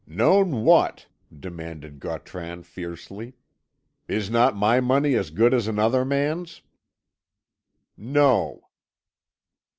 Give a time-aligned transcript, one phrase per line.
[0.07, 3.35] "Known what?" demanded Gautran fiercely.
[4.07, 6.63] "Is not my money as good as another man's?"
[7.95, 8.63] "No."